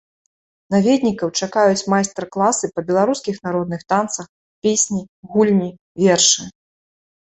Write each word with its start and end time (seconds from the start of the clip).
Наведнікаў 0.75 1.29
чакаюць 1.39 1.87
майстар-класы 1.95 2.71
па 2.79 2.85
беларускіх 2.89 3.35
народных 3.47 3.81
танцах, 3.97 4.25
песні, 4.67 5.01
гульні, 5.35 5.71
вершы. 6.07 6.53